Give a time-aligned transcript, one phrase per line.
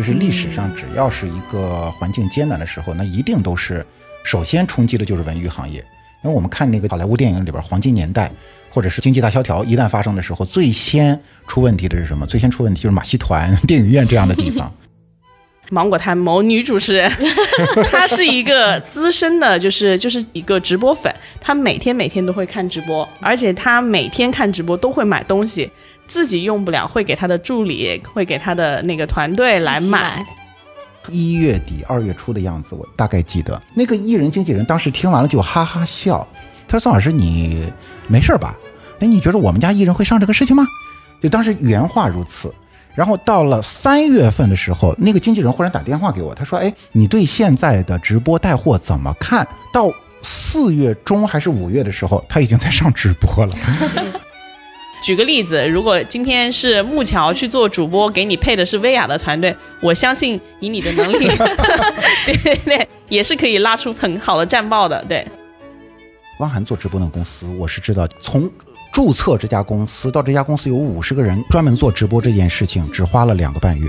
[0.00, 3.84] 就是历史上只要是一个环境艰难的时候，那一定都是
[4.24, 5.84] 首先冲击的就是文娱行业。
[6.24, 8.32] 因为我们看那个好莱坞电影里边黄金年代，
[8.70, 12.24] 或者是经济大萧条一旦发生的时候，最先出问题的是什么？
[12.24, 14.72] 最先出问题就是马戏团、 电影院这样的地方。
[15.68, 17.12] 芒果台某女主持人，
[17.92, 25.70] 她是一个资深的，就是就是一个直播粉，她每天每天都会看直播，而且她每天看直播都会买东西，
[26.10, 30.26] 自己用不了会给他的助理，会给他的那个团队来买。
[31.08, 36.26] 一月底二月初的样子，我大概记得那个艺人经纪人当时听完了就哈哈笑，
[36.66, 37.72] 他说：“宋老师，你
[38.08, 38.56] 没事吧？
[38.98, 40.66] 哎，你觉得我们家艺人会上这个事情吗？”
[41.22, 42.52] 就当时原话如此。
[42.96, 49.90] 然后到了三月份的时候，那个经纪人忽然打电话给我，他说：“哎，你对现在的直播带货怎么看？”到
[50.22, 53.54] 四月中还是五月的时候，他已经在上直播了。
[55.02, 61.26] 举个例子，如果今天是木桥去做主播，给你配的是薇娅的团队，我相信以你的能力，
[62.26, 65.04] 对对对，也是可以拉出很好的战报的。
[65.08, 65.26] 对，
[66.38, 68.50] 汪涵做直播的公司，我是知道从。
[68.92, 73.88] 注册这家公司到这家公司有五十个人专门做直播这件事情，只花了两个半月。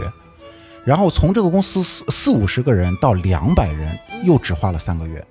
[0.85, 5.25] 然后从这个公司四四五十个人到两百人，又只花了三个月。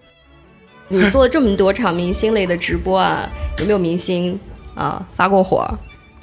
[0.88, 4.36] 你做这么多场明星类的直播啊，有没有明星
[4.74, 5.68] 啊发过火？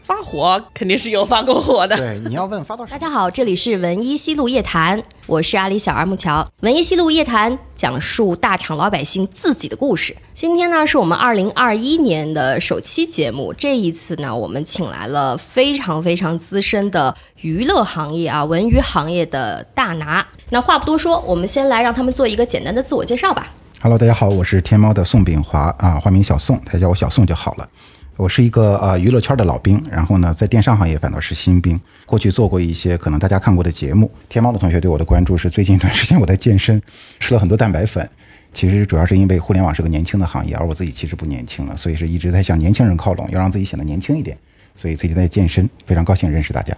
[0.04, 1.98] 发火肯定是有发过火的。
[1.98, 6.48] 对，你要问发到大家好，这里是文一西路夜谈，我是阿里小二木桥。
[6.62, 10.16] 文一西路夜谈讲述大厂老百姓自己的故事。
[10.34, 13.54] 今天呢，是我们二零二一年的首期节目。
[13.54, 20.26] 这一次呢，我们请来了非常非常资深的娱乐行业啊文娱行业的大拿。
[20.52, 23.52] 那话不多说，我们先来让他们做一个简单的自我介绍吧。
[23.82, 27.68] Hello，大家好，我是天猫的宋炳华啊，化名小宋，大家叫我小宋就好了。
[28.18, 31.80] 我是一个呃娱乐圈的老兵，然后呢，在电商行业反倒是新兵。
[32.08, 34.12] 过去做过一些可能大家看过的节目。
[34.28, 36.82] 天猫的同学对我的关注是最近一段时间我在健身，
[37.20, 38.10] 吃了很多蛋白粉。
[38.52, 44.36] 其实主要是因为互联网是个年轻的行业，而我自己其实不年轻了，所以是一直在向年轻人靠拢，要让自己显得年轻一点。
[44.76, 46.76] 所以最近在健身，非常高兴认识大家。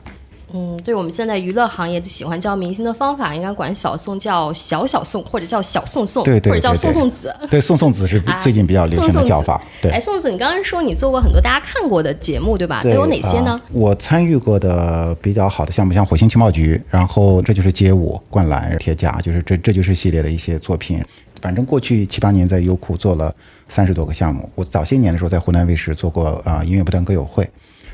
[0.54, 7.36] 嗯，对我们现在娱乐行业喜欢叫明星的方法，应该管小宋叫小小宋，或者叫小宋宋，对对，或者叫宋宋子。
[7.52, 9.62] 对，宋宋子是最近比较流行的叫法。
[9.82, 12.82] 对，哎，宋子，你刚刚说你做过很多大家看过的节目，对吧？
[12.82, 13.62] 都有哪些呢？
[13.72, 21.04] 我参与过的比较好的项目，像《火星情报局》，然后这就是街舞、灌篮、铁甲，就是这这就是系列的一些作品。
[21.42, 23.34] 反正过去七八年在优酷做了
[23.68, 24.50] 三十多个项目。
[24.56, 27.48] 我早些年的时候在湖南卫视做过啊音乐不断歌友会。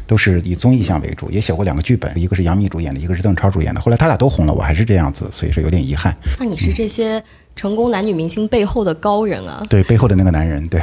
[0.07, 3.81] 都是以综艺向为主，也写过两个剧本，一个是杨幂主演的，一个是邓超主演的。
[3.81, 6.15] 后来他俩都红了，我还是这样子，所以说有点遗憾。
[6.39, 7.23] 那你是这些
[7.55, 9.65] 成功男女明星背后的高人啊？
[9.69, 10.65] 对，背后的那个男人。
[10.69, 10.79] 对。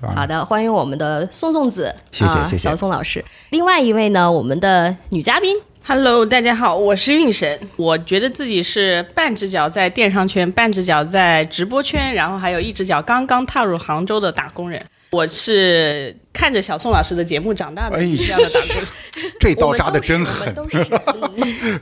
[0.00, 3.24] 好的，欢迎我们的宋宋子，谢谢谢谢小宋老师。
[3.50, 7.58] 另外一位呢，我们的女嘉宾，Hello，大家好，我是运神。
[7.76, 14.80] 我觉得自己是半只脚在电商圈，半只脚在直播圈，然后还有一只脚刚刚踏入杭州的打工人。
[15.12, 18.82] 我是看着小宋老师的节目长大的，这样的打工，
[19.38, 20.52] 这刀扎的真狠。
[20.54, 20.82] 都是，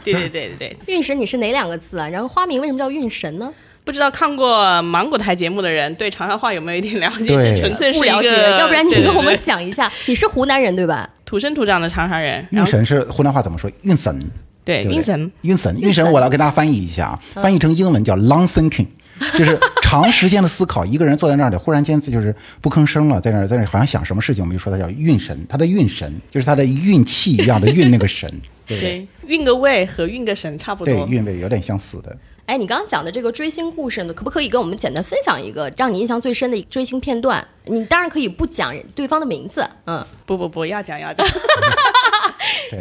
[0.03, 0.77] 对对对对对。
[0.87, 2.09] 运神，你是哪两个字啊？
[2.09, 3.49] 然后花名为什么叫运神呢？
[3.85, 7.57] 不知道看过芒果台节目的人对长沙话有没有一点了解？
[7.61, 8.29] 纯粹是不了解。
[8.59, 11.09] 要不然你跟我们讲一下，你是湖南人对吧？
[11.25, 12.45] 土生土长的长沙人。
[12.51, 13.71] 运神是湖南话怎么说？
[13.83, 14.29] 运神。
[14.65, 15.31] 对，运神。
[15.43, 18.89] 运神，运神，我来给大家翻译一下啊，翻译成英文叫 long thinking。
[19.37, 28.31] 就是长时间的思考，一个人坐在那里，忽然间就是不吭声了，在那儿在那儿好像想什么事情，我们就说他叫运神，他的运神就是他的运气一样的运那个神，
[28.67, 32.17] 对，运个位和运个神差不多，对，运位有点相似的。
[32.47, 37.47] 哎，你刚刚讲的这个追星故事呢，可不可以跟我们简单分享一个让你印象最深的追星片段？
[37.67, 41.25] 你当然可以不讲对方的名字，嗯，不不不要讲要讲。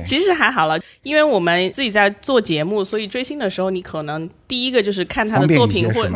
[0.05, 6.13] 其实还好了，因为我们自己在做节目，所以追星的时候，你可能第一个就是看他的作品，或者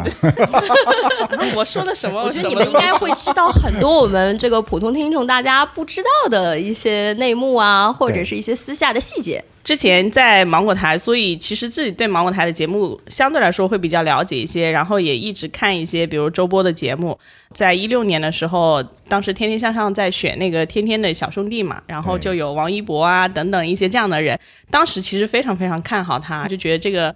[1.56, 2.24] 我说的什么？
[2.24, 9.44] 我觉得你们应该会知道很多我们这个普通听众大家不知道的一些内幕啊，或者是一些私下的细节。
[9.64, 17.18] 之前在芒果台，所以其实自己对芒果台的节目相对来说会比较了解一些，然后也一直看一些，比如周播的节目。
[17.54, 24.38] 在一六年的时候，当时《天天向上》在选那个天天的小兄弟嘛，然后就有王一博啊等等一些这样的人。
[24.70, 27.16] 当时其实非常非常看好他，就觉得这个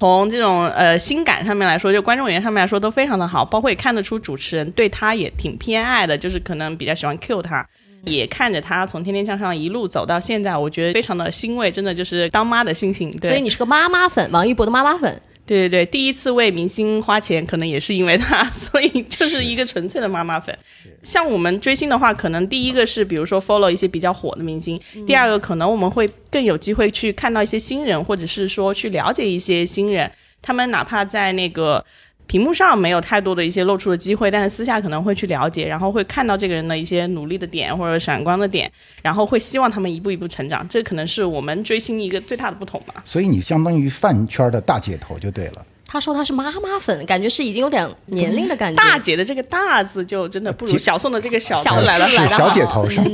[0.00, 7.64] 从这种呃心感上面来说，就观众缘上面来说都非常的好，包括也看得出主持人对他也挺偏爱的，就是可能比较喜欢 Q 他。
[8.06, 13.12] 也看着他从天天向上一路走到现在，我觉得非常的欣慰，真的就是当妈的心情。
[13.20, 15.20] 所以你是个妈妈粉，王一博的妈妈粉。
[15.46, 20.56] 对对对，第一次为明星花钱，可能也是因为他， 所以就是一个纯粹的妈妈粉。
[21.02, 30.10] 像我们追星的话，可能第一个是比如说 follow 一些比较火的明星，第二个可能我们会更有机会去看到一些新人，或者是说去了解一些新人，
[30.40, 31.84] 他们哪怕在那个。
[32.26, 38.70] 屏幕上没有太多的一些露出的机会，但是私下可能会去了解，然后会看到这个人的一些努力的点或者闪光的点，
[39.02, 40.66] 然后会希望他们一步一步成长。
[40.68, 43.02] 这可能是我们追星一个最大的不同吧。
[43.04, 45.64] 所以你相当于饭圈的大姐头就对了。
[45.86, 48.82] 他说他是妈妈粉，感觉是已经有点年龄的感觉。
[48.82, 53.04] 大姐的这个“大”字就真的不如小宋的这个“小”字来了，来小姐头上，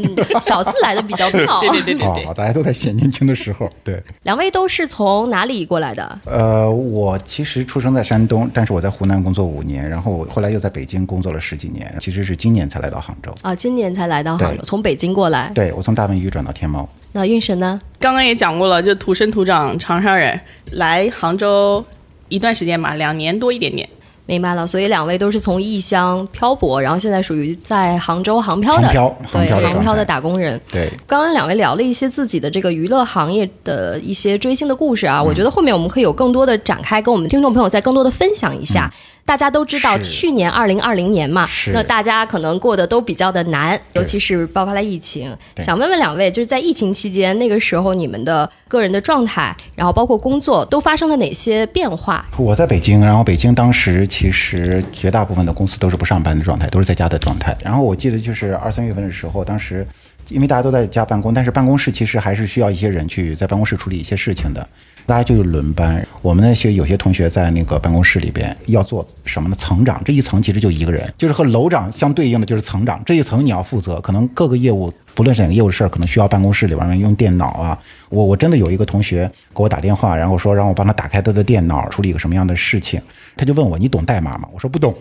[0.40, 1.61] 小字来的比较妙。
[1.61, 3.70] 对对对对对，大家都在显年轻的时候。
[3.84, 6.20] 对，两位都是从哪里过来的？
[6.25, 13.34] 呃，我其实出生在山东，但是我在湖南工作五年，然后后来又在北京工作了十几年，其实是今年才来到杭州。
[13.43, 15.50] 啊，今年才来到杭州，从北京过来。
[15.55, 16.88] 对，我从大文娱转到天猫。
[17.12, 17.78] 那运神呢？
[17.99, 20.40] 刚刚也讲过了，就土生土长长沙人，
[20.70, 21.84] 来杭州。
[22.31, 23.87] 一段时间吧，两年多一点点。
[24.27, 28.88] 明白了，所以两位都是从异乡漂泊，然后现在属于在杭州航漂的，
[29.32, 30.61] 对航漂的打工人。
[30.71, 38.88] 对，刚刚两位聊了一些自己的这个娱乐行业的一些追星的故事啊，我觉得后面我们可以有更多的展开，跟我们听众朋友再更多的分享一下。
[39.25, 45.37] 大家都知道，去年二零二零年嘛，那大家可能过得都比较的难，尤其是爆发了疫情。
[45.58, 52.26] 想问问两位，就是在疫情期间，那个时候你们的个人的状态，然后包括工作，都发生了哪些变化？
[52.37, 57.56] 我在北京，然后北京当时其实绝大部分的公司都是不上班的状态，都是在家的状态。
[57.62, 59.87] 然后我记得就是二三月份的时候，当时
[60.28, 64.66] 因为大家都在家办公，但是办公室其实还是需要一些人去在办公室处理一些事情的。
[65.11, 69.57] 大家就是轮班，我们那些有些同学在那个办公室里边要做什么呢？
[69.59, 77.77] 层长这一层其实就一个人，就是和楼长相对应的就是层长这一层你要负责，可能各个业务不论是哪个业务的事儿，可能需要办公室里边用电脑啊。
[78.09, 83.03] 我我真的有一个同学给我打电话，然后说让我帮他打开他的电脑，处理一个什么样的事情，
[83.37, 84.49] 他就问我你懂代码吗？
[84.53, 84.95] 我说不懂，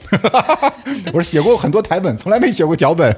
[1.14, 3.16] 我说写过很多台本，从来没写过脚本，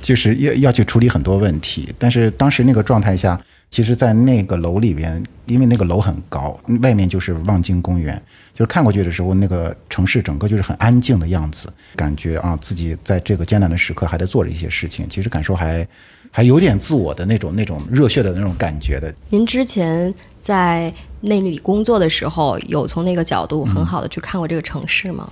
[0.00, 1.92] 就是要要去处理很多问题。
[1.98, 3.36] 但是当时那个状态下。
[3.70, 8.20] 其实，在那个楼里边，因为那个楼很高，外面就是望京公园，
[8.52, 15.86] 就是看过去的时候，那个城市整个就是很安静的样子，感觉啊，自己在这个艰难的时刻还在做着一些事情，其实感受还
[16.32, 19.14] 还有点自我的那种那种热血的那种感觉的。
[19.28, 25.30] 您之前在那里工作的时候，有从那个角度很好的去看过这个城市吗？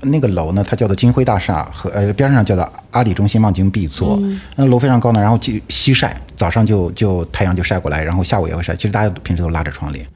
[0.00, 4.20] 那个楼呢，它叫做金辉大厦，和呃边上叫做阿里中心望京 B 座。
[4.56, 8.76] 那楼非常高呢，然后就西晒，早上就就太阳就晒过来，然后下午也会晒。
[8.76, 10.06] 其实大家平时都拉着窗帘。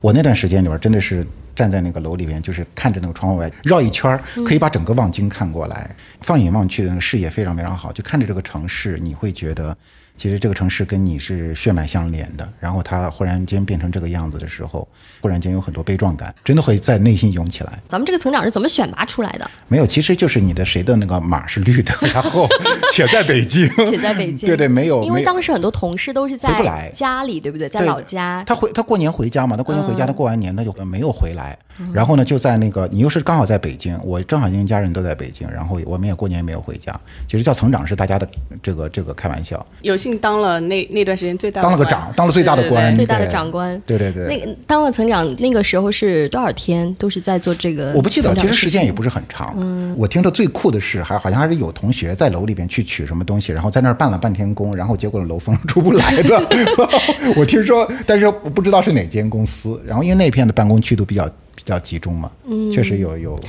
[0.00, 9.76] 我那段时间里边真的是站在那个楼里边，就是看着那个窗户外绕一圈，可以把整个望京看过来，放眼望去的那个视野非常非常好，就看着这个城市，你会觉得。
[10.18, 14.86] 其实这个城市跟你是血脉相连的，然后它忽然间变成这个样子的时候，
[15.20, 17.78] 忽然间有很多悲壮感，真的会在内心涌起来。
[17.86, 19.48] 咱们这个层长是怎么选拔出来的？
[19.68, 22.48] 没有，其实就是你的谁的那个码是绿的，然后
[22.92, 27.68] 且在北京，且在北京，对对，没有，因为当时很多同事都是在家里，对不对？
[27.68, 31.56] 在老家，他回他过年回家嘛，他过年回家，他过完年他就没有回来。
[31.92, 36.92] 然后呢，就在那个你又是刚好在北京，我正好因为家人都在北京，然后我们也过年没有回家。
[37.28, 38.28] 其实叫层长是大家的
[38.60, 39.64] 这个这个开玩笑。
[39.82, 43.80] 有幸当了那那段时间最大的当了个长，当了最大的官，最大的长官。
[43.86, 44.26] 对对对。
[44.26, 46.92] 那当了层长那个时候是多少天？
[46.94, 47.92] 都是在做这个？
[47.94, 49.54] 我不记得，其实时间也不是很长。
[49.58, 49.94] 嗯。
[49.96, 56.42] 我听着最酷的是，还好像还是有同学在楼里边去取什么东西，然后在那儿办了半天工，然后结果楼封出不来的。
[57.36, 59.82] 我听说，但是我不知道是哪间公司。
[59.86, 61.28] 然后因为那片的办公区都比较。
[61.58, 63.40] 比较集中嘛，嗯，确实有有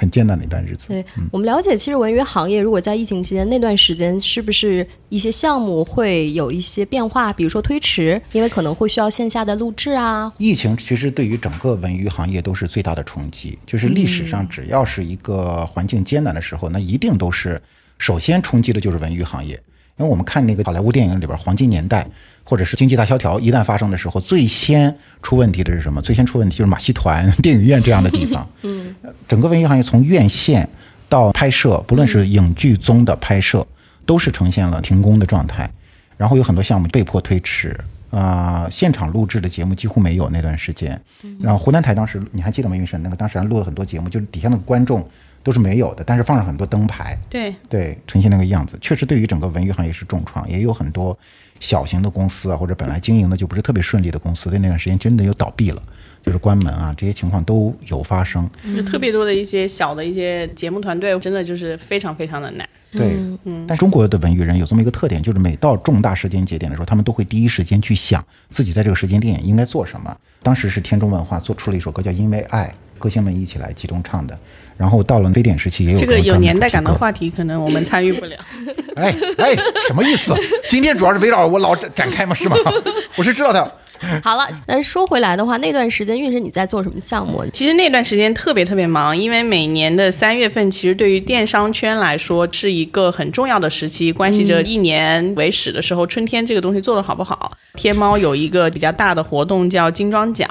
[0.00, 0.88] 很艰难的一段日子。
[0.88, 7.30] 对我们了解，其实文娱行业如果在疫情期间那段时间，是不是一些项目会有一些变化？
[7.34, 10.32] 比如说推迟，因为可能会需要线下的录制啊。
[10.38, 17.60] 疫情其实对于整个文娱行业都是最大的冲击，就是历史上只要是一个环境艰难的时候，那一定都是
[17.98, 19.60] 首先冲击的就是文娱行业。
[19.98, 22.08] 因为我们看那个好莱坞电影里边黄金年代。
[22.50, 24.92] 或者是经济大萧条一旦发生的时候，最先
[25.22, 26.02] 出问题的是什么？
[26.02, 28.44] 最先出问题就是马戏团、电影院这样的地方。
[28.62, 28.92] 嗯，
[29.28, 30.68] 整个文艺行业从院线
[31.08, 33.64] 到拍摄，不论是影剧综的拍摄，
[34.04, 35.70] 都是呈现了停工的状态。
[36.16, 37.78] 然后有很多项目被迫推迟
[38.10, 41.00] 啊，现场录制的节目几乎没有那段时间。
[41.38, 42.74] 然后湖南台当时你还记得吗？
[42.74, 45.08] 云神那个当时还录了很多节目，就是底下的观众
[45.44, 47.16] 都是没有的，但是放上很多灯牌。
[47.30, 51.16] 对对，呈现那个样子，确实对于整个文娱行业是重创，也有很多。
[51.60, 55.82] 小型的公司啊，或者本来经营的就不是特别顺利的公司，在那段时间真的又倒闭了，
[56.24, 58.48] 就是关门啊，这些情况都有发生。
[58.74, 62.68] 就特别多的一些小的一些节目团队，真的就是非常非常的难。
[62.90, 63.64] 对，嗯。
[63.68, 70.16] 但中国的文娱人有这么一个特点，就是每到重大时间节点的时候，他们都会第一时间去想自己在这个时间点应该做什么。
[70.42, 74.36] 当时是天中文化做出了一首歌叫《因为爱》，歌星们一起来集中唱的。
[74.80, 78.36] 然后到了非典时期，也有这个有年代感的话题，可能我们参与不了。
[78.96, 79.54] 哎哎，
[79.86, 80.34] 什么意思？
[80.70, 82.34] 今天主要是围绕我老展展开吗？
[82.34, 82.56] 是吗？
[83.16, 83.76] 我是知道的。
[84.24, 87.44] 好了，但说回来的话，那段时间运神你在做什么项目？
[87.52, 97.52] 其实那段时间特别特别忙，因为每年的三月份，其实对于电商圈来说是一个很重要的时期，关系着一年为始的时候，春天这个东西做的好不好。
[97.74, 100.48] 天猫有一个比较大的活动叫金装奖，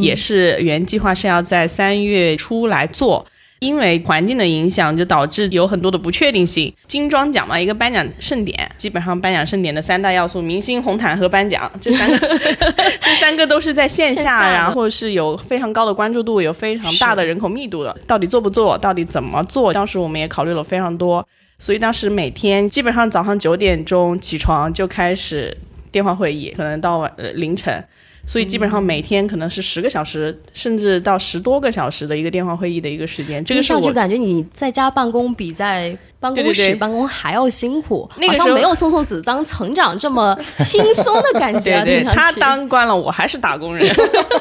[0.00, 3.26] 也是原计划是要在三月初来做。
[3.62, 6.74] 因为环境的影响，就导致有很多的不确定性。
[6.88, 12.18] 金装奖嘛，一个颁奖盛典，基本上颁奖盛典的三大要素：明星、红毯和颁奖，这三个，
[13.00, 17.96] 这三个都是在线下，线下然后是有非常高的关注度，有非常大的人口密度的。
[18.08, 18.76] 到底做不做？
[18.76, 19.72] 到底怎么做？
[19.72, 21.24] 当时我们也考虑了非常多，
[21.60, 25.56] 所以当时每天基本上早上九点钟起床就开始
[25.92, 27.72] 电话会议，可能到晚、呃、凌晨。
[28.24, 33.44] 所以基本上每天可能是十个小时，甚至到十多个小时的一个电话会议的一个时间。
[33.44, 41.82] 这个上去感觉你在家办公比在办公室办公还要辛苦，那个时候好像没有宋宋子当成长这么轻松的感觉
[42.14, 43.92] 他当官了，我还是打工人，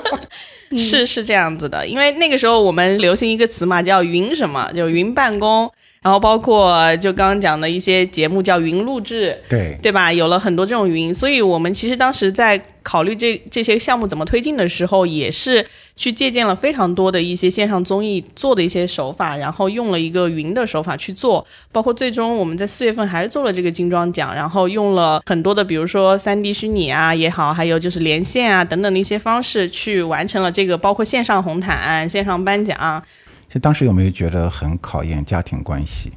[0.78, 1.86] 是是这样子的。
[1.88, 5.72] 因为那个时候我们流行一个词嘛，叫“云什么”，就云办公，
[6.04, 10.12] 然后包括就刚刚讲的一些节目叫云录制，对，对吧？
[10.12, 15.64] 有了很多这种云，所以我们其实当时在考虑这这些项目怎么推进的时候，也是
[15.96, 21.46] 去借鉴了非常多的一些线上综艺做的一些手法，然后用了一个云的手法去做。
[21.72, 33.04] 包括最终我们在四月份还是做了这个精装奖，然后用了很多的，比如说三 D 虚拟啊也好，还有就是连线啊等等的一些方式去完成了这个，包括线上红毯、线上颁奖。
[33.52, 36.10] 其实当时有没有觉得很考验家庭关系？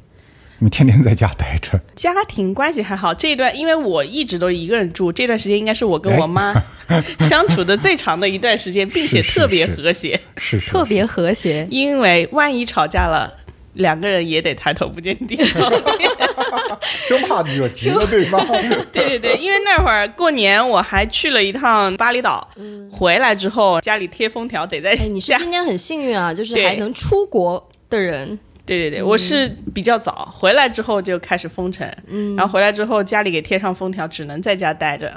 [0.57, 6.53] 你们天天在家待着，家庭关系还好，这一段因为我一直都一个人住，这段时间应该是我跟我妈
[7.19, 10.17] 相处的最长的一段时间，并且特别是和谐。
[10.37, 11.67] 是是特别和谐。
[11.69, 13.29] 因为万一吵架了，
[13.75, 16.09] 两个人也得抬头不见低头见。
[17.07, 18.45] 生怕惹急了对方。
[18.91, 22.47] 对对对，因为那会儿过年我还去了一趟巴厘岛，
[22.91, 25.33] 回来之后家里贴封条得在哎，你是。
[25.37, 28.37] 今天很幸运啊， 就是还能出国的人。
[28.65, 31.87] 对对对，我是比较早回来之后就开始封城，
[32.35, 35.13] 然后回来之后家里给贴上封条，只能在家待着。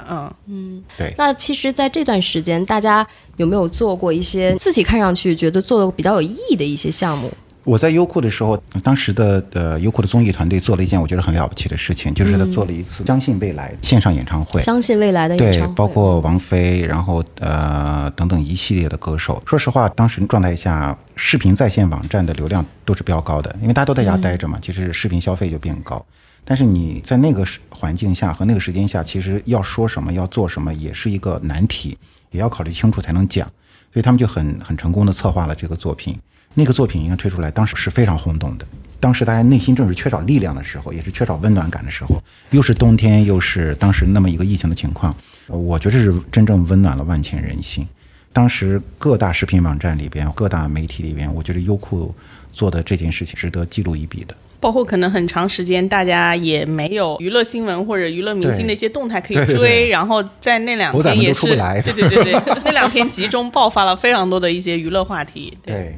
[0.47, 3.05] 嗯，对那其实，在这段时间，大家
[3.37, 7.31] 有没有做过一些自己看上去觉得做的比较有意义的一些项目？
[7.65, 14.61] 我在优酷的时候，当时的呃优酷的综艺团队做了一件我觉得很了不起的事情，就是他做了一次相信未来线上演唱会。
[14.61, 19.41] 相信未来的演对唱会，，包括王菲，然后呃等等一系列的歌手。
[19.45, 26.03] 说实话，当时状态下，视频在线网站的流量都是飙高的，因为大家都在家待着嘛，其实视频消费就变高。
[26.45, 31.95] 但是你在那个环境下和那个时间下，其实要说什么，要做什么，也是一个难题，
[32.31, 33.45] 也要考虑清楚才能讲。
[33.93, 36.17] 所以他们就很很成功的策划了这个作品。
[36.53, 38.65] 那个作品应该推出来，当时是非常轰动的。
[38.99, 45.15] 当时大家内心正是缺少力量的时候，也是缺少温暖感的时候，又是冬天，又是当时那么一个疫情的情况，
[45.47, 47.87] 呃我觉得是真正温暖了万千人心。
[48.33, 52.13] 当时各大视频网站里边、各大媒体里边，我觉得优酷
[52.51, 54.35] 做的这件事情值得记录一笔的。
[54.59, 61.47] 包括可能很长时间大家也没有娱乐新闻或者娱乐明星的一些动态可以追，对对对然后在那两天也是
[61.81, 65.57] 对对对对，那两天集中爆发了非常多的一些娱乐话题。
[65.65, 65.97] 对，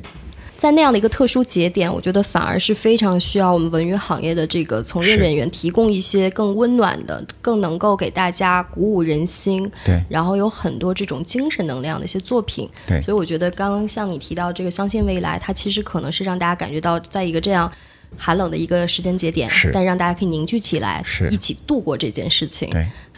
[0.62, 10.00] 在那样的一个特殊节点，我觉得反而是非常需要我们文娱行业的这个从业人员提供一些更温暖的、更能够给大家鼓舞人心，对。
[10.08, 12.70] 然后有很多这种精神能量的一些作品。
[12.86, 13.02] 对。
[13.02, 17.72] 所以我觉得刚刚像你提到这个相信未来，它其实可能是让大家感觉到，在一个这样
[18.16, 19.72] 寒冷的一个时间节点，是。
[19.74, 21.28] 但让大家可以凝聚起来，是。
[21.32, 22.70] 一起度过这件事情。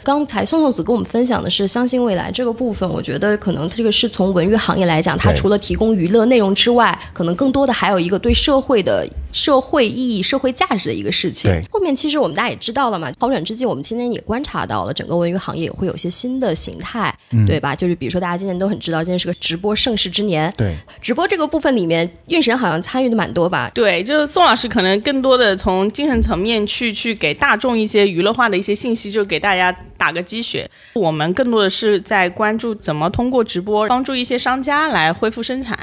[0.03, 0.05] 对。
[0.05, 11.61] 刚才宋宋子跟我们分享的是相信未来这个部分，我觉得可能这个是从文娱行业来讲，它除了提供娱乐内容之外，可能更多的还有一个对社会的社会意义、社会价值的一个事情对。
[11.71, 17.75] 后面其实我们大家也知道了嘛，好转之际，我们今天也观察到了整个文娱行业也会有一些新的形态，嗯对吧？
[17.75, 23.69] 就是比如说大家今年都很知道，今天是个直播盛世之年，对，直播这个部分里面，运神好像参与的蛮多吧？
[23.73, 30.69] 对，就是宋老师可能更多的从精神层面去去给大众一些娱乐化的一些信息，就给大家打个鸡血。
[30.93, 35.77] 我们更多的是在关注怎么通过直播帮助一些商家来恢复生产，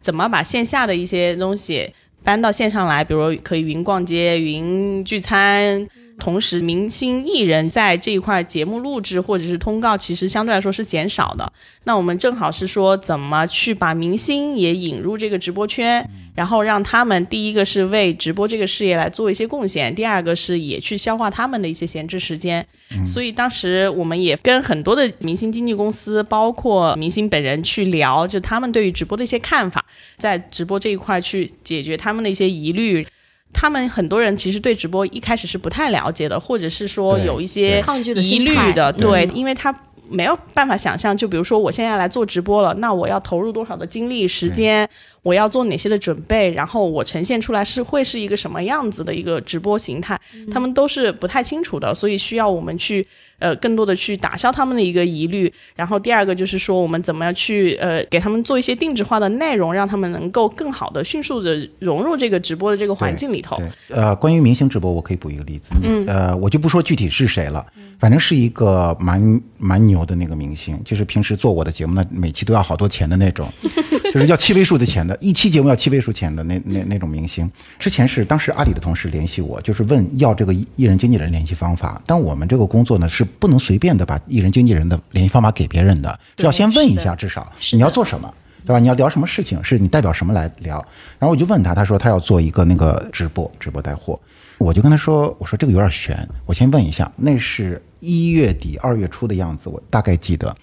[0.00, 5.86] 怎么把线下的一些东西搬到线上来，比如可以云逛街、云聚餐。
[6.20, 11.52] 同时，明星艺人在这一块节目录制或者是通告，其实相对来说是减少的。
[11.84, 22.64] 那我们正好是说，怎么去把明星也引入这个直播圈，然后让他们第一个是为直播这个事业来做一些贡献，第二个是也去消化他们的一些闲置时间。
[23.04, 29.84] 所以当时我们也跟很多的明星经纪公司，包括明星本人去聊，就他们对于直播的一些看法，
[30.18, 33.06] 在直播这一块去解决他们的一些疑虑。
[33.52, 39.26] 他们很多人其实对直播一开始是不太了解的，或者是说有一些抗拒的疑虑的，对。
[39.26, 39.74] 对，因为他
[40.08, 44.88] 没有办法想象，就比如说我现在来做直播了，那我要投入多少的精力、时间，
[45.22, 50.20] 我要做哪些的准备，然后我呈现出来是会是一个什么样子的一个直播形态，
[50.52, 53.06] 他们都是不太清楚的，所以需要我们去
[53.40, 55.52] 呃更多的去打消他们的一个疑虑。
[55.74, 63.56] 然后第二个就是说，我们怎么样去呃给他们做一些定制化的内容，让他们能够更好的、迅速的融入这个直播的这个环境里头。
[63.56, 65.72] 对，呃，关于明星直播，我可以补一个例子。
[65.82, 67.66] 嗯，呃，我就不说具体是谁了，
[67.98, 73.48] 反正是一个蛮蛮牛的那个明星，就是平时做我的节目呢，每期都要好多钱的那种，
[74.12, 77.50] 就是要七位数的钱的，一期节目要七位数钱的那那那种明星。
[77.78, 88.32] 之前是当时阿里的同事联系我，就是问要这个艺艺人经纪人联系方法，但我们这个工作呢是不能随便的把艺人经纪人的联系方法给别人的，是要先问一下，至少你要做什么。
[88.62, 88.78] 对吧？
[88.78, 89.58] 你要聊什么事情？
[89.64, 90.74] 是你代表什么来聊？
[91.18, 94.20] 然后我就问他，他说他要做一个那个直播，直播带货。
[94.58, 97.10] 我就跟他说，我说这个有点悬，我先问一下。
[97.16, 100.54] 那是一月底二月初的样子，我大概记得。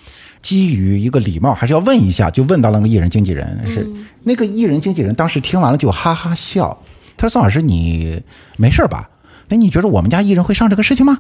[0.44, 3.92] 基于一个礼貌，还是要问一下，就问到了那个艺人经纪人，是、
[4.24, 6.80] 那个艺人经纪人当时听完了就哈哈笑，
[7.18, 8.22] 他说：“宋老师，你
[8.58, 9.10] 没事吧？
[9.50, 11.18] 那你觉得我们家艺人会上这个事情吗？”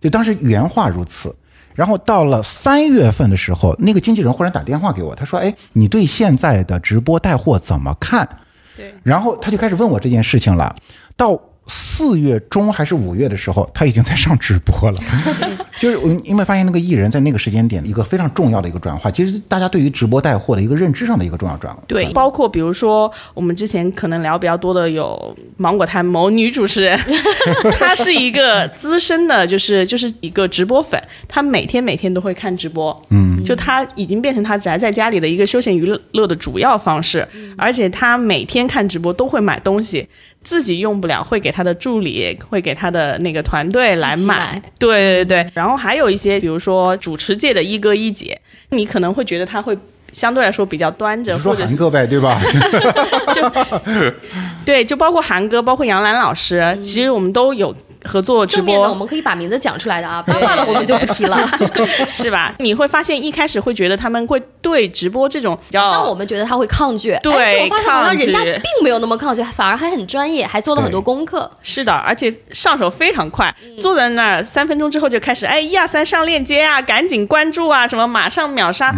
[0.00, 1.34] 就当时原话如此。
[1.74, 8.28] 然后到了三月份的时候，那个经纪人忽然打电话给我，他说：“哎，你对现在的直播带货怎么看？”
[8.76, 10.74] 对，然后他就开始问我这件事情了。
[11.16, 14.98] 到四月中还是五月的时候，他已经在上直播了。
[15.78, 21.80] 就是我因为发现那个艺人在那个时间点一个非常重要的一个转化，其实大家对于直播带货的一个认知上的一个重要转化。
[21.86, 26.98] 对，包括比如说我们之前可能聊比较多的有芒果台某女主持人，
[27.78, 40.08] 她是一个资深的，就是就是一个直播粉，她每天每天都会看直播，嗯，就她已经变成她宅在家里的一个休闲娱乐的主要方式，而且她每天看直播都会买东西。
[40.48, 44.62] 自己用不了，会给他的助理，会给他的那个团队来买买。
[44.78, 49.76] 对对对，然后还有一些，比如说主持界的一哥一姐，你可能会觉得他会
[50.10, 52.40] 相对来说比较端着，说或者是韩哥呗，对吧？
[54.64, 61.38] 对，就包括韩哥，包括杨澜老师，其实我们都有合作直正面的我，们可以把名字讲出来的啊，八卦的我们就不提了。
[62.14, 62.54] 是吧？
[62.58, 71.50] 你会发现一开始会觉得他们会对直播这种比较像我们觉得他会抗拒，对哎结果发现好像人家并没有那么抗拒，反而还很专业，还做了很多功课。
[71.62, 78.94] 是的，而且上手非常快，嗯坐在那儿三分钟之后就开始，哎，一二三上链接啊，赶紧关注啊，什么马上秒杀。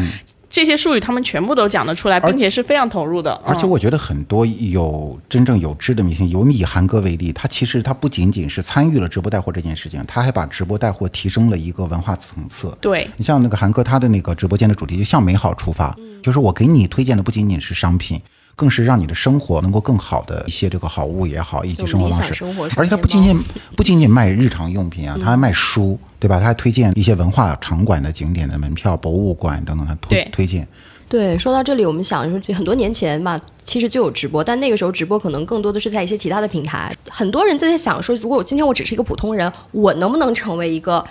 [0.51, 3.33] 这些术语他们全部都讲得出来，并且是非常投入的。
[3.47, 12.77] 嗯而且我觉得很多有真正有知的明星，有你以韩哥为例，他其实他不仅仅是参与了直播带货这件事情，他还把直播带货提升了一个文化层次。
[12.81, 18.21] 对你像那个韩哥，他的那个直播间的主题就向美好出发，就是我给你推荐的不仅仅是商品。
[18.61, 22.45] 更是让你的生活能够更好的一些这个好物也好，以及生活方式
[22.77, 23.43] 而且它不仅仅
[23.75, 26.39] 不仅仅卖日常用品啊，它还卖书，对吧？
[26.39, 30.69] 它还推荐一些文化场馆的景点的门票、博物馆等等，它推推荐。
[31.09, 36.95] 对，说到这里，我们想说，很多年前吧，其实就有直播，但那个时候直播可能更多的是在一些其他的平台。
[37.09, 41.03] 很多人都在想说，如果我今天我只是一个普通人，我能不能成为一个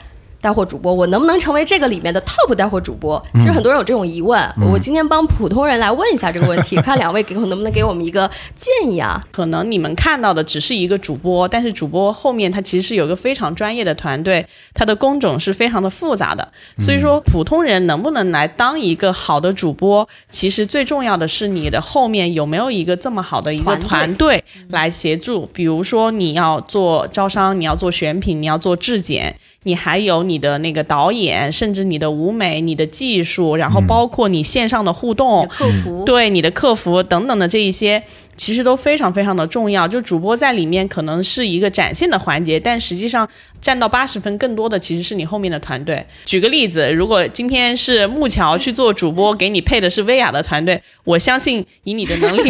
[0.41, 0.93] 带货主播？
[0.93, 3.21] 我能不能成为这个里面的 top 带货主播？
[3.34, 4.39] 其实很多人有这种疑问。
[4.71, 9.23] 我今天帮普通人来问一下这个问题，看两位给我能不能给我们一个建议啊？
[9.32, 16.52] 可能你们看到的只是一个主播，但是主播后面他其实是有一个非常专业的团队，他的工种是非常的复杂的。
[16.78, 25.45] 所以说，普通人能不能来当一个好的主播，其实最重要的是你的后面有没有一个这么好的一个团队团队来协助。
[25.54, 29.36] 比如说，你要做招商，你要做选品，你要做质检。
[29.63, 38.01] 你还有你的那个导演，甚至你的舞美、你的技术，然后包括你线上的互动，你的客服，对你的客服等等的这一些，
[38.37, 39.87] 其实都非常非常的重要。
[39.87, 46.05] 就主播在里面可能是一个展现的环节，但实际上占到八十分，更多的其实是你后面的团队。
[46.25, 52.49] 举个例子，如果今天是木桥去做主播，给你配的是薇娅的团队，我相信以你的能力，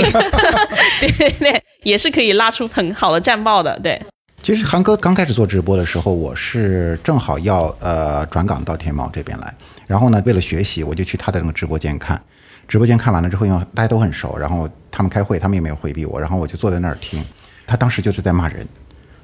[1.00, 3.80] 对 对对，也是可以拉出很好的战报的。
[3.82, 4.00] 对，
[4.42, 9.54] 其实韩哥刚开始做直播的时候，我是正好要呃转岗到天猫这边来，
[9.86, 12.20] 然后呢，为了学习，我就去他的那个直播间看。
[12.68, 17.24] 直播间看完了之后，因为大家都很熟，然后他们开会，他们也没有回避我，然后我就坐在那儿听。
[17.68, 18.66] 他当时就是在骂人，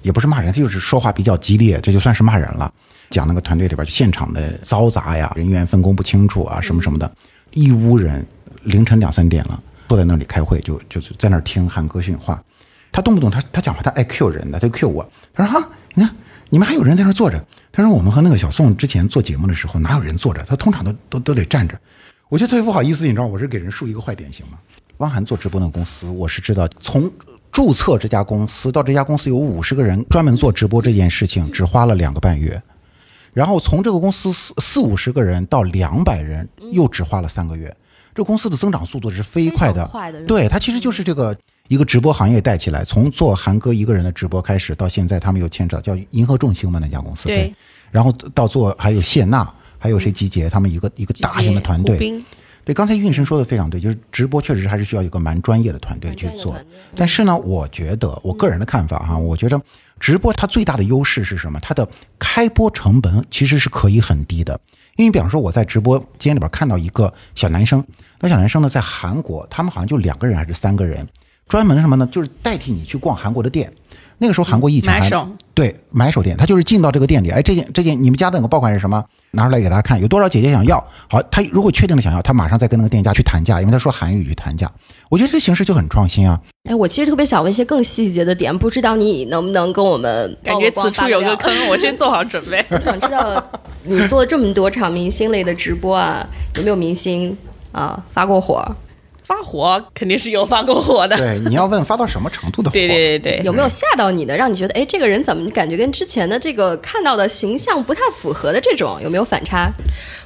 [0.02, 2.72] 也不是骂人，他就是说话比较激烈，这就算是骂人了。
[3.10, 7.10] 讲那个团队里边现场的嘈杂呀，人员分工不清楚啊，什么什么的，
[7.52, 8.26] 一屋人
[8.64, 12.44] 凌晨两三点了，坐在那里开会，就就在那儿听韩哥训话。
[12.96, 15.12] 他动不动他他讲话他爱 Q 人的，他就 Q 我。
[15.34, 16.16] 他说哈，你看
[16.50, 17.46] 你们还有人在那坐着。
[17.70, 20.42] 他说我们和那个小宋之前做节目的时候哪有人坐着？
[20.44, 21.78] 他通常都都都得站着。
[22.30, 24.58] 我觉得特别不好意思，你知道我是给人树一个坏典型吗？
[25.00, 27.12] 汪涵做直播那个公司，我是知道从
[27.52, 32.64] 注册这家公司到这家公司有五十个人专门做直播这件事情，只花了两个半月。
[33.34, 37.76] 然后从这个公司四四五十个人到两百人，又只花了三个月。
[38.14, 47.54] 这公司的增长速度是飞快的，快的对，它其实就是这个一个直播行业带起来，从做韩哥一个人的直播开始，到现在他们又牵扯叫银河众星嘛那家公司，对。
[47.92, 51.98] 然后到做还有谢娜，还有谁集结，他们一个一个大型的团队，
[52.66, 56.56] 对，刚才运生说的非常对，就是直播确实还是需要一个蛮专业的团队去做。
[56.96, 59.62] 但是呢，我觉得我个人的看法哈，我觉得
[60.00, 61.60] 直播它最大的优势是什么？
[61.62, 61.88] 它的
[62.20, 64.60] 开播成本其实是可以很低的。
[64.98, 67.86] 因为比方说我在直播间里边看到一个小男生，
[68.20, 71.08] 那小男生呢在韩国，他们好像就两个人还是三个人，
[71.48, 72.08] 专门什么呢？
[72.12, 73.72] 就是代替你去逛韩国的店。
[74.18, 79.04] 那个时候韩国疫情还买手对，买手店，他就是进到这个店里，哎，这件这件你们家的那个爆款是什么？
[79.32, 80.82] 拿出来给大家看，有多少姐姐想要？
[81.10, 84.72] 好，他如果确定了想要，他马上再跟那个店家去谈价，因为他说韩语去谈价。
[85.10, 86.40] 我觉得这形式就很创新啊。
[86.64, 91.36] 哎，我其实特别想问一些更细节的点，不知道你能不能跟我们感觉此处有个。
[91.36, 92.66] 坑，我先做好准备。
[92.70, 93.44] 我 想知道
[93.84, 97.36] 你做这么多场明星类的直播啊，有没有明星
[97.74, 98.66] 啊发过火？
[99.26, 102.74] 发火肯定是有发过火的，对， 你要问发到什么程度的火？
[102.74, 109.72] 对对对对，有没有吓到你的，让你觉得哎，这个人怎么感觉跟之前的这个看到的形象不太符合的这种，有没有反差？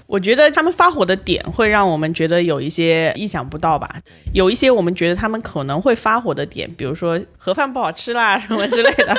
[0.06, 3.90] 我觉得他们发火的点会让我们觉得有一些意想不到吧，
[4.34, 9.16] 有一些我们觉得他们可能会发火的点，比如说盒饭不好吃啦什么之类的，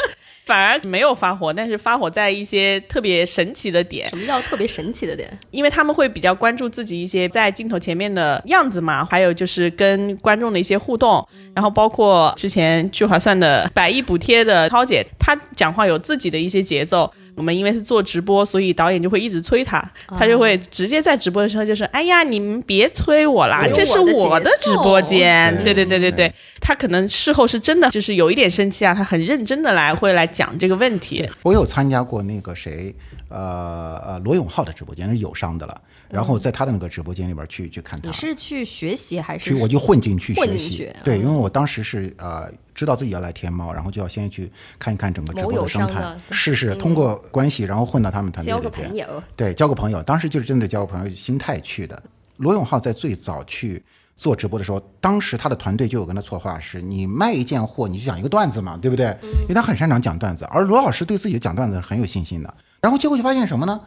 [0.51, 5.39] 反而没有发火，但是发火在一些特别神奇的点什，么叫特别神奇的点？
[5.53, 17.09] 因为他们会比较关注自己一些在镜头前面的样子嘛，还有就是跟观众的一些互动，然后包括之前聚划算的百亿补贴的涛姐，她讲话有自己的一些节奏。
[17.41, 26.31] 我们因为是做直播，所以导演就会一直催他，他就会直接在直播的时候就说：“哎呀，你们别催我啦，这是我的直播间。”对对对对对。
[26.61, 31.27] 他，可能事后是真的就是有一点生气啊，他很认真的来会来讲这个问题。
[31.43, 32.95] 我有参加过那个谁，
[33.31, 38.09] 呃呃，罗永浩的直播间是友商的了，然后在他的那个直播间里边去去看他。
[38.09, 38.13] 你。
[38.13, 49.23] 是去学习还是去我就混进去学习，对，嗯因为我当时是呃知道自己要来天猫，然后就要先去看一看整个直播的生态商的，是是通过关系，然后混到他们团队交里边，个朋友？
[49.37, 52.03] 对，交个朋友，当时就是真的交个朋友心态去的。
[52.39, 53.85] 罗永浩在最早去
[54.17, 59.15] 做直播的时候，当时他的团队就有跟他策划是：你卖一件货，你就讲一个段子嘛，对不对？
[59.43, 62.55] 因为他很擅长讲段子，而罗老师对自己的讲段子是很有信心的。
[62.81, 63.79] 然后结果就发现什么呢？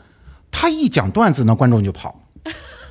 [0.52, 2.22] 他一讲段子呢，观众就跑，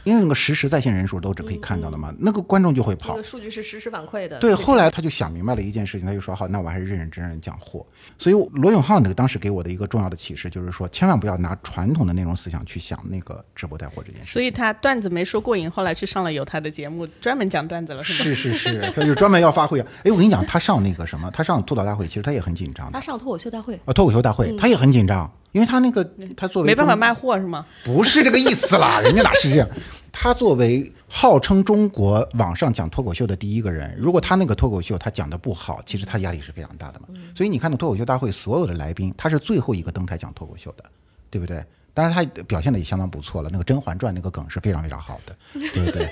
[0.04, 3.22] 因为那个实时在线人数都是可以看到的嘛，那个观众就会跑那个。
[3.22, 4.38] 数据是实时反馈的。
[4.38, 7.86] 对，后来他就想明白了一件事情，他就说好，那我还是认认真真讲货。
[8.18, 14.32] 所以罗永浩那个当时给我的一个重要的启示就是说，千万不要拿传统的内容思想去想那个直播带货这件事情。
[14.32, 18.34] 所以他段子没说过瘾，后来去上了有他的节目，专门讲段子了，是吗？
[18.34, 19.80] 是是是，他就专门要发挥。
[19.80, 23.00] 哎，我跟你讲，他上那个什么，他上吐槽大会，其实他也很紧张他。
[23.00, 26.02] 上脱口秀大会，啊，脱口秀大会，他也很紧张，因为他那个
[26.36, 27.64] 他作为没办法卖货是吗？
[27.84, 29.68] 不是这个意思啦， 人家哪是这样？
[30.10, 37.06] 他作为号称中国网上讲脱口秀的第一个人，如果他那个脱口秀他讲的不好，其实他压力是非常大的嘛。
[37.34, 40.84] 所以你看到脱口秀大会所有的来宾，他是最后一个登台讲脱口秀的，
[41.30, 41.64] 对不对？
[41.94, 46.08] 当然他表现的也相当不错了，那个《甄嬛传》那个梗是非常非常好的，对不对？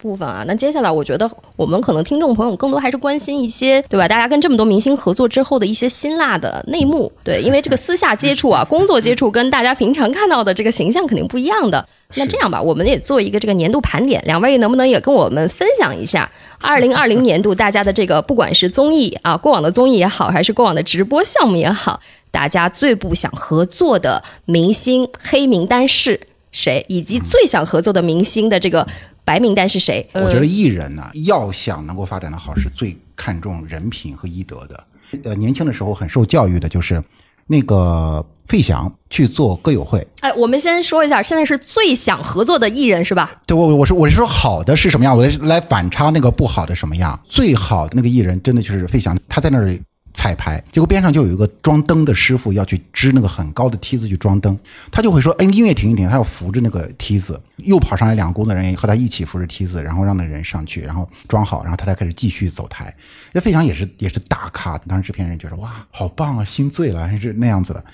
[0.00, 0.44] 部分啊。
[0.46, 4.06] 那接下来，我觉得我们可能听众朋友更多还是关心一些，对吧？
[4.06, 11.86] 大家跟这么多明星合作之后的一些辛辣的内幕，对，因为这个私下接触啊，工作接触跟大家平常看到的这个形象肯定不一样的。
[12.14, 16.30] 那这样吧，我们也做一个这个年度盘点，两位能不能也跟我们分享一下？
[16.58, 26.18] 二零二零年度大家的这个，不管是综艺啊，过往的综艺也好，还是过往的直播项目也好，大家最不想合作的明星黑名单是
[26.52, 28.86] 谁，以及最想合作的明星的这个
[29.26, 30.08] 白名单是谁？
[30.14, 34.86] 我觉得艺人呢，要想能够发展的好，是最看重人品和医德的。
[35.24, 37.02] 呃，年轻的时候很受教育的就是
[37.48, 43.42] 那个费翔去做歌友会，哎，我们先说一下，现在是最想合作的艺人是吧？
[43.46, 47.20] 对我我是我是说好的是什么样，我来来反差那个不好的什么样。
[47.28, 49.76] 最好的那个艺人真的就是费翔，他在那儿
[50.16, 54.58] 彩排，结果边上就有一个装灯的师傅要去支那个很高的梯子去装灯，
[54.90, 62.92] 他就会说：“哎，音乐停一停。”他要扶着那个梯子，又跑上来两个工作人员和他一起扶着梯子，然后让那人上去，然后装好，然后他才开始继续走台。
[63.32, 67.84] 那费翔也是也是大咖，当时制片人觉得哇，好棒啊，心醉了，还是那样子的。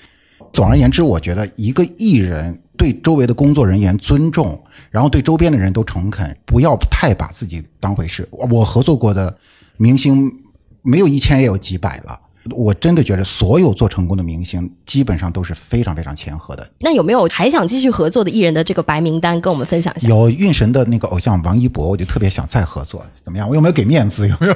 [0.53, 8.25] 总而言之，我觉得一个艺人对周围的工作人员尊重，然后对周边的人都诚恳，不要太把自己当回事。
[8.31, 9.35] 我合作过的
[9.77, 10.31] 明星
[10.83, 12.19] 没有一千也有几百了。
[12.51, 16.69] 我真的觉得所有做成功的明星基本上都是非常非常谦和的。
[16.81, 20.09] 那有没有还想继续合作的艺人的这个白名单，跟我们分享一下？
[20.09, 23.47] 有运神的那个偶像王一博，我就特别想再合作，怎么样？
[23.47, 24.27] 我有没有给面子？
[24.27, 24.55] 有没有？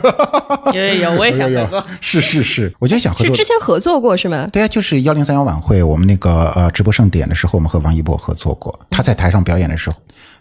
[0.73, 1.81] 有有有，我也想合作。
[2.01, 3.27] 是是是，我就想合作。
[3.27, 4.49] 是之前合作过是吗？
[4.51, 8.77] 对啊，就是幺零三幺晚会，我们那个呃直播盛典的时候，我们和王一博合作过。
[8.89, 9.95] 他在台上表演的时候。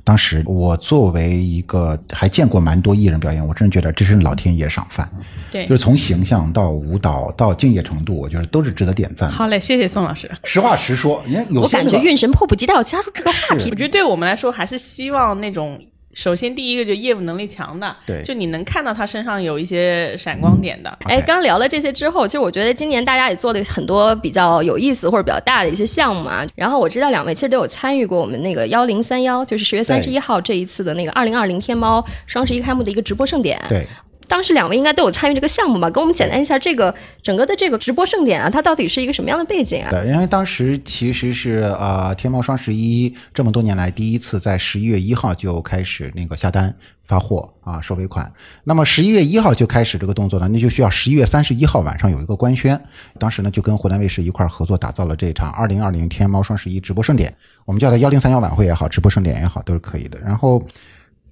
[0.07, 5.11] 当时我作为一个还见过蛮多艺人表演，我真的觉得这是老天爷赏饭。
[5.51, 9.29] 对，就是从形象到舞蹈到敬业程度，我觉得都是值得点赞。
[9.29, 10.31] 好嘞，谢谢宋老师。
[10.45, 13.69] 实话实说，你看有我感觉运神迫不及待要加入这个话题。
[13.71, 15.77] 我觉得对我们来说，还是希望那种。
[16.17, 20.89] 首先，第一个就业务能力强的，对，就你能看到他身上有一些闪光点的。
[21.05, 26.43] 哎，刚聊了这些之后，其实我觉得今年大家也做了很多比较有意思或者比较大的一些项目啊。
[26.55, 33.63] 然后我知道两位其实都有参与过我们那个幺零三幺，就是十月三十一号这一次的那个二零二零天猫双十一开幕的一个直播盛典。
[33.69, 33.87] 对。
[34.29, 35.89] 当时两位应该都有参与这个项目吧？
[35.89, 39.91] 给我们简单一下这个整个的这个直播盛典啊，它到底是一个什么样的背景啊？
[39.91, 48.31] 对，因为当时其实是呃天猫双十一这么多年来第一次在十一月一号就开始那个下单发货啊收尾款。
[48.65, 52.81] 那么十一月一号就开始这个动作呢，那就需要十一月三十一号晚上有一个官宣。
[53.19, 57.35] 当时呢就跟湖南卫视一块合作打造了这场二零二零天猫双十一直播盛典，
[57.65, 60.19] 我们叫它幺零三幺晚会也好，直播盛典也好，都是可以的。
[60.21, 60.63] 然后。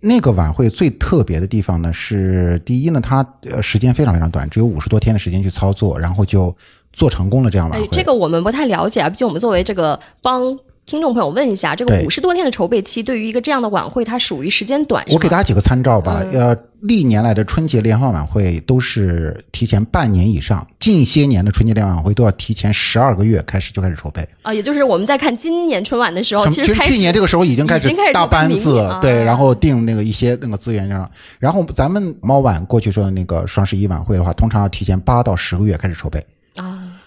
[0.05, 6.55] 那个晚会最特别的地方呢，是第一呢，它呃时间非常非常短，只有五十多天的时间去操作，然后就
[6.93, 7.89] 做成功了这样晚会。
[7.91, 10.57] 这个我们不太了解啊，毕竟我们作为这个帮。
[10.87, 15.03] 听众朋友问一下，这个五十多天的筹备期，对于一个这样的晚会，它属于时间短？
[15.09, 16.23] 我给大家几个参照吧。
[16.31, 24.29] 呃，历年来的春节联欢晚会都是提前半年以上，近些年的春节联欢晚会都要提前十二个月开始就开始筹备。
[24.43, 31.11] 啊，也就是我们在看今年春晚的时候，其实去年这个时候已经开始大班子，对，然后定那个一些那个资源上。
[31.39, 36.23] 然后咱们猫晚过去说的那个双十一晚会的话，通常要提前八到十个月开始筹备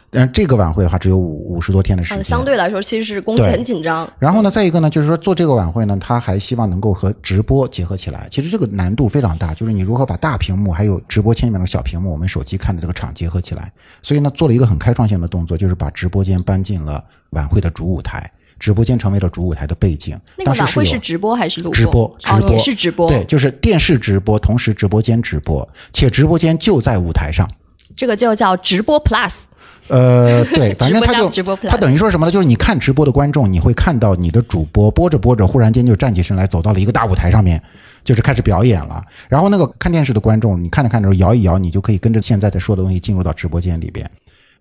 [0.07, 0.11] 啊。
[0.11, 4.09] 但这个晚会的话，只有五五十多天的时间，相对来说其实是工期很紧张。
[4.17, 8.27] 然后呢，再一个呢，就是说做这个晚会呢，他还希望能够和直播结合起来。
[8.31, 13.71] 其实这个难度非常大，就是你如何把大屏幕还有直播间里面的小屏幕，我们手机看的这个场结合起来。
[14.01, 20.17] 所以呢，做了一个很开创性的动作，就是把直播间搬进了晚会的主舞台，直播间成为了主舞台的背景。
[20.37, 21.75] 那个晚会是直播还是录播？
[21.75, 23.09] 直播，直播是直播。
[23.09, 27.47] 对，就是电视直播，同时直播间直播，且直播间就在舞台上。
[27.95, 29.43] 这个就叫直播 Plus。
[29.89, 31.29] 呃，对，反正他就
[31.69, 32.31] 他等于说什么呢？
[32.31, 37.61] 就是你看直播的观众，你会看到你的主播播着播着，忽然间就站起身来，走到了一个大舞台上面，
[38.03, 39.03] 就是开始表演了。
[39.29, 44.09] 然后那个看电视的观众，你看着看着摇一摇，你就可以跟着现在在说的东西进入到直播间里边。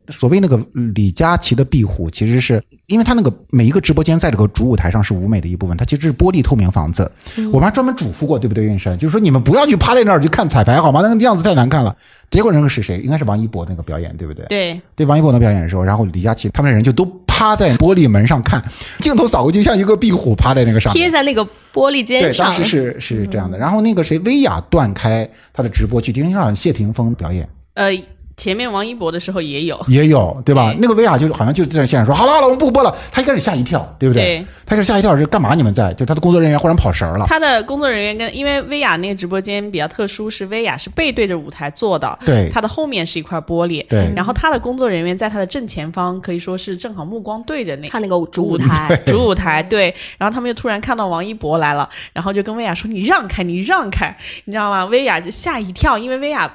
[0.09, 0.61] 所谓那个
[0.95, 7.11] 李佳琦的壁虎，其实是因为他那个每一个直播间在这个主舞台上是舞美的一部分，它其实是玻璃透明房子。
[7.53, 8.97] 我们还专门嘱咐过，对不对，运生？
[8.99, 11.01] 就是说你们不要去趴在那儿去看彩排，好吗？
[11.03, 11.97] 那个样子太难看了。
[12.31, 12.99] 结果那个是谁？
[13.01, 14.45] 应该是王一博那个表演，对不对？
[14.47, 18.63] 对对，王一博的表演的时候，然后李佳琦他们人就都趴在玻璃门上看，
[19.01, 22.53] 镜头扫过去像一个壁虎趴在那个上，贴在那个玻璃间上。
[22.53, 23.59] 对，当时是是这样的。
[23.59, 27.49] 然后那个谁，薇娅断开他的直播去听让谢霆锋表演。
[27.75, 27.91] 呃。
[28.37, 30.75] 前面王一博的时候也有，也有，对吧？
[30.79, 34.23] 那个薇娅就是好像就在现场说：“好了好了，我们不播了。”他一开始吓一跳，对不对？
[34.23, 35.55] 对他就吓一跳是干嘛？
[35.55, 35.93] 你们在？
[35.95, 37.25] 就他的工作人员忽然跑神儿了。
[37.27, 44.13] 他的工作人员跟因为薇娅那个直播间比较特殊，是薇娅是背对着舞台坐的，对，他的后面是一块玻璃，对。
[44.15, 49.95] 然后他的工作人员在他的正前方，可以说是正好目光对着那看那个主舞台， 主舞台对。
[50.19, 56.53] 然后他们就突然看到王一博来了，然后就跟薇娅说：“你让开，你让开，你知道吗？”薇娅就吓一跳，因为薇娅。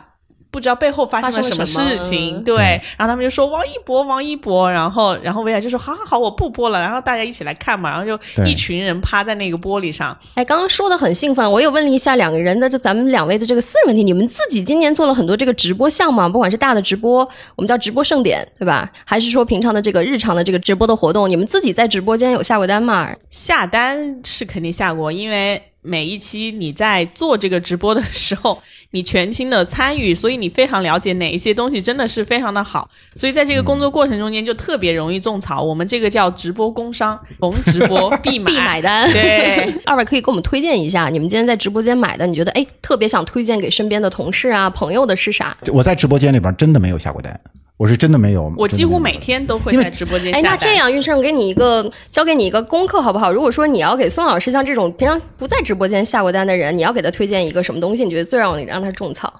[0.51, 2.57] 不知道背后发生了什么事情，对，
[2.97, 10.15] 然后他们就说王一博，王一博，然后，然后薇娅就说好好好，我不播了，然后大家一起来看嘛，然后就一群人趴在那个玻璃上。
[10.35, 17.19] 哎，刚刚说的很兴奋，我也问了一下两个人的，就咱们两位的这个私人问题，你们自己今年做了很多这个直播项目，不管是大的直播，
[17.55, 18.91] 我们叫直播盛典，对吧？
[19.05, 23.09] 还是说平常的这个日常的这个直播的活动，你们自己在直播间有下过单吗？
[23.29, 25.70] 下单是肯定下过，因为。
[25.83, 35.63] 每一期你在做这个直播的时候，你全心的参与，所以你非常了解哪一些东西真的是非常的好，所以在这个工作过程中间就特别容易种草。
[35.63, 39.11] 我们这个叫直播工商，逢直播必买，必买单。
[39.11, 45.57] 对，二位可以给我们推荐一下，你们今天在直播间买的，你觉得哎特别想推荐给身边的同事啊朋友的是啥？
[45.73, 47.39] 我在直播间里边真的没有下过单。
[47.81, 50.51] 我是真的没有，我几乎每天都会在直播间下哎，单。
[50.51, 53.33] 那这样，玉胜给你一个交给你一个功课好不好？
[53.33, 58.05] 如果说你要给宋老师像这种平常不在直播间下过单的人，你要给他推荐一个什么东西？
[58.05, 59.33] 你觉得最让你让他种草？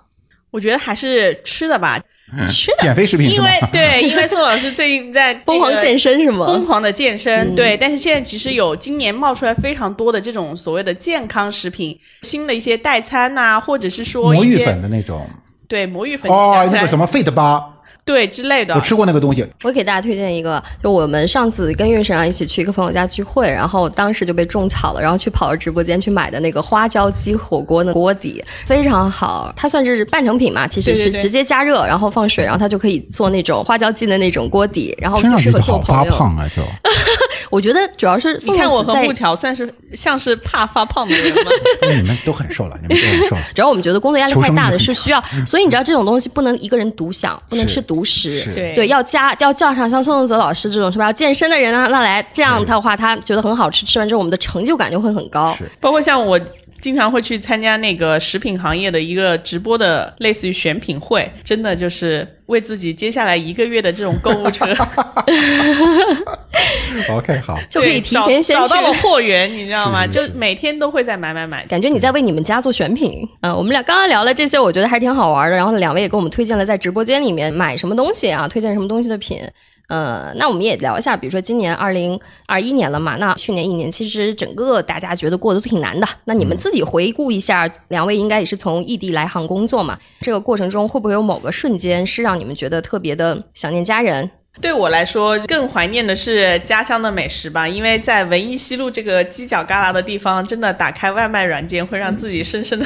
[0.49, 2.01] 我觉得还是吃的吧，
[2.49, 3.47] 吃 的减肥食品因为？
[3.71, 6.19] 对，因为宋老师最近在疯狂健身。
[6.19, 6.47] 是吗？
[6.47, 15.29] 疯狂的健身，对，但是现在其实有今年冒出来非常多的这种所谓的健康食品，新的一些代餐呐、或者是说魔芋一些粉的那种
[15.67, 17.63] 对魔芋粉哦那个什么 Fit 八，
[18.03, 29.53] 对之类的我，吃过那个东西，我给大家推荐一个，就我们上次跟岳沈阳一起去一个朋友家聚会，然后当时就被种草了，然后去跑到直播间去买的那个花椒鸡火锅的锅底，非常好。
[29.55, 36.11] 它算是半成品嘛，其实是直接加热，然后放水，然后它就可以做那种花椒鸡的那种锅底，然后听就适合做朋友。
[36.11, 36.61] 发胖啊，就
[37.51, 41.51] 我觉得主要是宋你看我和木条算是像是怕发胖的人吗？
[41.83, 43.41] 因为你们都很瘦了，你们都很瘦了。
[43.53, 51.05] 主要我们觉得工作压力太大了，是需要，所以你知道这种东西不能一个人独享，不能吃独食是，对对，要加要叫上像宋仲泽老师这种是吧？
[51.05, 55.53] 要健身的人啊，那来这样的话，他觉得很好吃，吃完之后我们的成就感就会很高。
[55.57, 56.39] 是包括像我
[56.81, 64.65] 经常会去参加那个食品行业的一个直播的类似于选品会，真的就是为自己接下来一个月的这种购物车
[67.09, 70.05] OK，好， 就可以提前先找找到了货源，你知道吗？
[70.11, 71.65] 是是就每天都会在买买买。
[71.67, 73.27] 感觉你在为你们家做选品。
[73.41, 75.55] 嗯、我们俩刚刚聊了这些，我觉得还是挺好玩的。
[75.55, 79.39] 然后两位也给我们推荐了在直播间里面买什么东西啊，推荐什么东西的品。
[79.91, 86.07] 呃，那我们也聊一下，比如说今年二零二一年了嘛，那去年一年其实整个大家觉得过得都挺难的。
[86.23, 94.31] 那你们自己回顾一下，两位应该也是从异地来杭工作嘛，这个过程中会不会有某个瞬间是让你们觉得特别的想念家人？
[94.61, 102.85] 对我来说，更怀念的是家乡的美食吧，因为在文艺西路这个犄角旮旯的地方，真的打开外卖软件会让自己深深的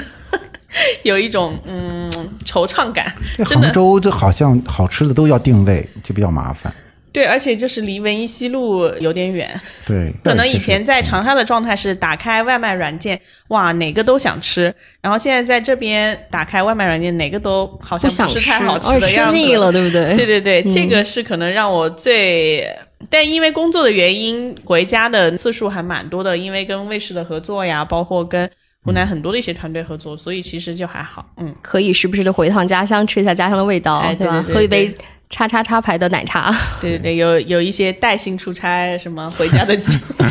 [1.05, 2.11] 有一种嗯
[2.43, 3.13] 惆怅感，
[3.45, 6.73] 杭州这好像好吃的都要定位，就比较麻烦。
[7.15, 9.49] 对，而且就是离文艺西路有点远，
[9.85, 14.63] 对， 可能以前在长沙的状态是打开外卖软件，哇，哪个都想吃，
[14.99, 19.37] 然后现在在这边打开外卖软件，哪个都好像不想吃，是太好吃吃的样子。
[19.37, 20.13] 腻了，对不对？
[20.17, 22.67] 对对对，这个是可能让我最，
[23.09, 28.49] 但因为工作的原因，回家的次数还蛮多的，因为跟卫视的合作呀，包括跟
[28.83, 31.55] 湖南很多的一些团队合作，所以其实就还好，嗯。
[31.61, 34.97] 可以时不时的回一趟家乡，吃一下家乡的味道，对对对喝一杯对
[35.29, 36.53] 叉叉叉牌的奶茶。
[36.79, 40.25] 对对对，有有一些带薪出差什么回家的机会，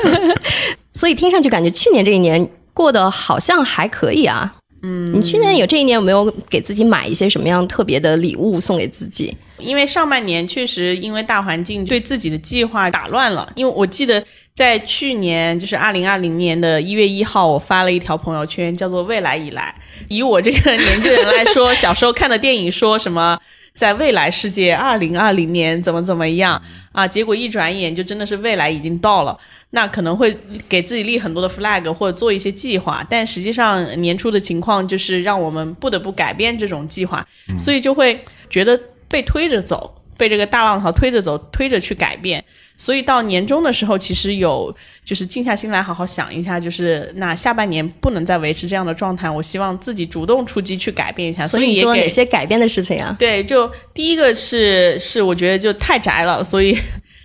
[0.92, 4.54] 所以听上去感觉去年这一年过得好像还可以啊。
[4.82, 9.36] 嗯，你去年有这一年有没有给自己买一些什么样特别的礼物送给自己？
[9.58, 13.46] 因为上半年确实因为大环境对自己的计划打乱了。
[13.54, 14.24] 因为我记得
[14.56, 19.74] 在去年就是二零二零年的一月一号，我发了一条朋友圈，叫做“未来以来”。
[20.08, 23.38] 以我这个年纪的人来说，小时候看的电影说什么
[23.74, 26.60] 在未来世界二零二零年怎么怎么样
[26.92, 29.38] 啊，结果一转眼就真的是未来已经到了。
[29.72, 30.36] 那可能会
[30.68, 37.24] 给自己立很多的 flag 或者做一些计划，但实际上年初的情况就是让我们不得不改变这种计划，
[37.56, 38.78] 所以就会觉得
[39.08, 42.44] 被推着走，被这个大浪潮推着走，推着去改变。
[42.76, 51.46] 所以到年终的时候，其实有就是静下心来好好想一下，就是那下半年不能再维持这样的状态，我希望自己主动出击去改变一下。
[51.46, 53.16] 所以做了哪些改变的事情啊？
[53.18, 56.76] 对，就第一个是是我觉得就太宅了，所以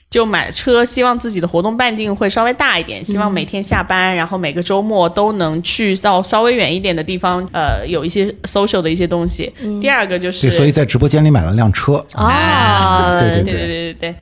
[0.09, 9.51] 就买车，希望自己的活动半径会稍微大一点，希望每天下班，然后每个周末都能去到稍微远一点的地方，呃，有一些 social 的一些东西。
[9.81, 12.05] 第二个就是，对，所以在直播间里买了辆车。
[12.13, 14.15] 啊，对对对对对对对，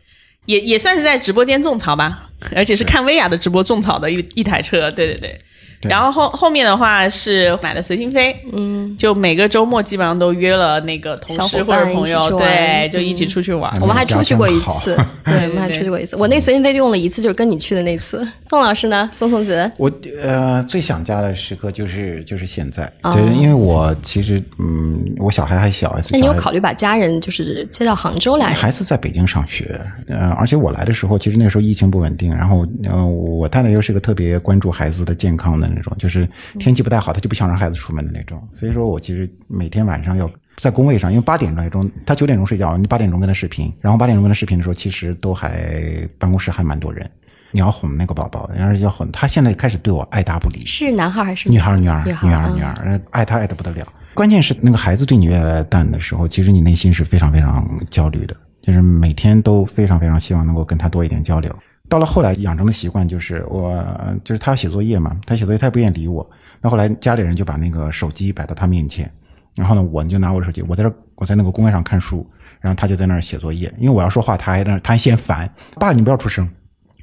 [0.46, 5.38] 也也算是在直播间种草吧，而且是看薇娅的直播种草的一一台车，对对对。
[5.84, 13.72] 对然后后后面的话是买了随心飞，嗯，就每个周末基本上都约了那个同事或者朋友，对，就一起出去玩。
[13.76, 16.15] 嗯我们还出去过一次， 对，我们还出去过一次。
[16.15, 18.26] 我那随心飞就用了一次，就是跟你去的那次。
[18.50, 19.10] 宋老师呢？
[19.12, 19.91] 宋宋子，我
[20.22, 28.54] 呃最想家的时刻就是就是现在，哦对，因为我其实嗯，我小孩还小，那你有考虑把家人就是接到杭州来？
[28.54, 36.28] 孩子在北京上学，呃，而且我来的时候，其实那时候疫情不稳定，然后呃，我太太又是个特别关注孩子的健康的那种，就是
[36.60, 47.10] 天气不太好，他就不想让孩子出门的那种，所以说我其实每天晚上要在工位上，因为八点钟，他九点钟睡觉，你八点钟跟他视频，然后八点钟跟他视频的时候，其实都还办公室还蛮多人，
[47.52, 53.88] 你要哄那个宝宝，然后要哄他，现在开始对我爱答不理，是男孩还是女孩，女孩，女孩儿女孩，女儿，爱他爱的不得了。
[54.14, 61.52] 关键是那个孩子对你越来越淡的时候，其实你内心是非常非常焦虑的，就是每天都非常非常希望能够跟他多一点交流。
[61.89, 63.84] 到了后来养成的习惯就是我
[64.24, 66.28] 就是他要写作业嘛，他写作业他也不愿意理我，
[66.62, 69.12] 那后来家里人就把那个手机摆到他面前，
[69.55, 72.28] 然后呢我就拿我的手机，我在这我在那个公园上看书，
[72.60, 76.49] 然后他就在那儿写作业，因为我要说话，他还在那儿，他还嫌烦，爸你不要出声，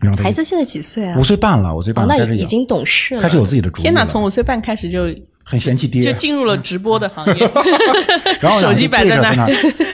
[0.01, 1.23] 然后孩子现在几岁啊五？
[1.23, 3.21] 岁半了，五岁哦半，已经懂事了。
[3.23, 7.51] 开始有自己的主意天哪，从五岁半开始就很嫌弃爹，就进入了直播的行业。
[8.41, 9.47] 然后手机摆在那儿在那，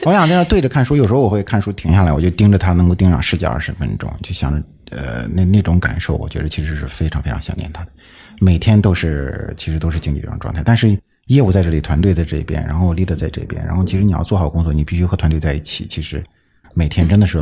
[0.05, 0.95] 我俩在那儿对着看书。
[0.95, 7.91] 有时候我会看书停下来，我就盯着他，能够盯上十几二十分钟，就想着呃那那种感受，我觉得其实是非常非常想念他的。
[8.39, 15.85] 每天都是其实都是经历这种状态，但是业务在这里，团队在这边，然后 leader 在这边，然后其实你要做好工作，你必须和团队在一起。
[15.87, 16.23] 其实
[16.73, 17.39] 每天真的是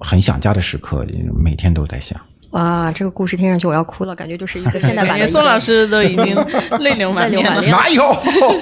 [0.00, 2.18] 很想家的时刻，每天都在想。
[2.50, 6.34] 哇，这个故事听上去我要哭了，感觉就是一个现代版 的宋老师都已经
[6.80, 7.60] 泪流满面了。
[7.62, 8.02] 哪有？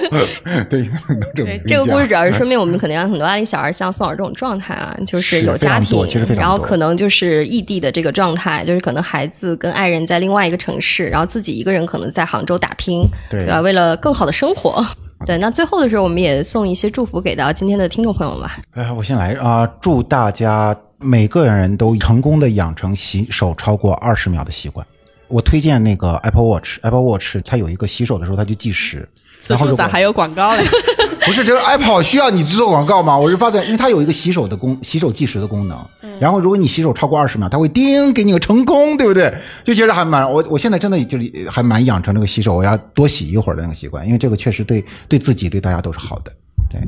[0.69, 13.61] 对，能这么对这个故事主要是说明明我们可能有很多阿里小孩像宋老师这种状态啊，就是是有家庭然后可能就是异地的这个状态，就是可能孩子跟爱人在另外一个城市，然后自己一个人可能在杭州打拼，对吧？
[13.61, 14.85] 为了更好的生活。
[15.25, 18.59] 对，那最后的时候，我们也送一些祝福给到今天的听众朋友们吧。
[18.75, 24.85] 呃，我先来啊、祝大家每个人都成功的养成洗手超过二十秒的习惯。
[25.27, 29.07] 我推荐那个 Apple Watch，Apple Watch 它有一个洗手的时候它就计时。
[29.39, 30.63] 此处咋还有广告嘞？
[31.27, 33.17] 不是这个 Apple 需要你做广告吗？
[33.17, 35.77] 我是发现，因为它有一个洗手的功，洗手计时的功能。
[36.21, 39.31] 然后如果你洗手超过二十秒，它会叮给你个成功，对不对？
[39.61, 46.31] 就觉得还蛮我我现在真的就是还蛮养成这个洗手，我要多洗一会儿的那个习惯，因为这个确实对对自己对大家都是好的。
[46.69, 46.79] 对，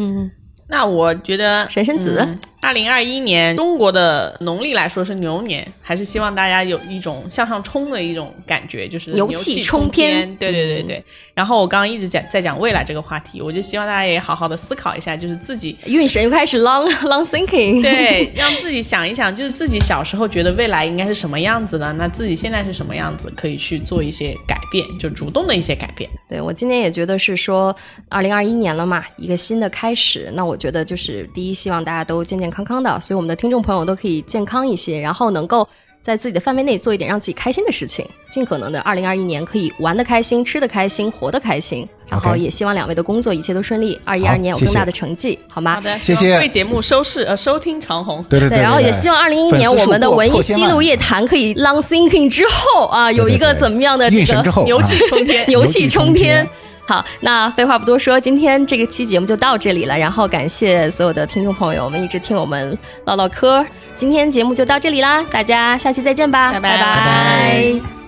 [0.00, 0.30] 嗯，
[0.68, 2.26] 那我觉得神神子
[2.62, 10.12] 二零二一年中国的农历来说是牛年，还是希望大家有一种向上冲的一种感觉，就是牛气气冲天。
[10.12, 11.04] 天对对对对。
[11.34, 17.82] 然后我刚刚一直讲在讲未来这个话题，我就希望大家也好好的思考一下，就是自己运神又开始 long long thinking。
[17.82, 26.08] 对，让自己想一想，就是自己小时候觉得未来应该是什么样子的，那自己现在是什么样子，可以去做一些改变，就主动的一些改变。
[26.28, 27.74] 对我今年也觉得是说，
[28.08, 30.30] 二零二一年了嘛，一个新的开始。
[30.34, 35.66] 那我觉得就是第一，希望大家都健健康康的，所以我们的听众朋友都可以健康一些，然后能够
[36.00, 41.88] 在自己的范围内做一点让自己开心的事情，尽可能的二零二一年可以玩的开心、吃的开心、活得开心。
[42.08, 45.76] 然后也希望两位的工作一切都顺利，二一二年有更大的成绩，好吗？
[45.76, 48.22] 好的，谢谢为节目收视呃收听长虹。
[48.24, 56.50] 对对对，然后也希望二零一一年我们的文艺西路夜谈可以 long thinking 之后啊，有一个怎么样的这个 牛气冲天牛气冲牛气冲天天。
[56.86, 59.96] 好，那废话不多说，今天这个期节目就到这里了。
[59.96, 63.64] 然后感谢所有的听众朋友们一直听我们唠唠嗑。
[63.94, 68.01] 今天节目就到这里啦，大家下期再见吧，拜拜拜拜拜